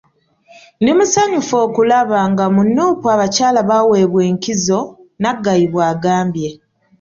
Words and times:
"Ndi 0.81 0.91
musanyufu 0.97 1.55
okulaba 1.65 2.19
nga 2.31 2.45
mu 2.53 2.61
Nuupu 2.73 3.05
abakyala 3.15 3.59
baweebwa 3.69 4.21
enkizo," 4.29 4.79
Naggayi 5.21 5.65
bw'agambye. 5.73 6.49